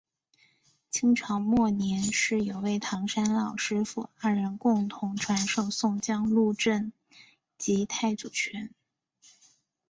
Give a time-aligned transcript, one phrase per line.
[0.89, 6.91] 清朝末年是有位唐山老师父二人共同传授宋江鹿阵
[7.59, 8.73] 及太祖拳。